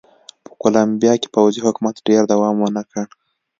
په 0.45 0.51
کولمبیا 0.61 1.13
کې 1.21 1.27
پوځي 1.35 1.59
حکومت 1.67 1.95
ډېر 2.09 2.21
دوام 2.31 2.55
ونه 2.59 2.81
کړ. 2.89 3.05